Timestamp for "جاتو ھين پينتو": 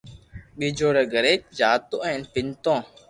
1.57-2.73